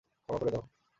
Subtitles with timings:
[0.29, 0.63] ক্ষমা করে দাও।